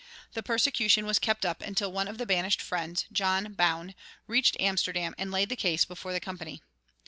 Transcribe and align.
The 0.33 0.41
persecution 0.41 1.05
was 1.05 1.19
kept 1.19 1.45
up 1.45 1.61
until 1.61 1.91
one 1.91 2.07
of 2.07 2.17
the 2.17 2.25
banished 2.25 2.59
Friends, 2.59 3.05
John 3.11 3.53
Bowne, 3.53 3.93
reached 4.25 4.57
Amsterdam 4.59 5.13
and 5.19 5.29
laid 5.29 5.49
the 5.49 5.55
case 5.55 5.85
before 5.85 6.11
the 6.11 6.19
Company. 6.19 6.63